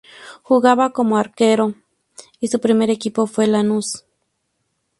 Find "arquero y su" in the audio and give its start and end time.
1.15-2.59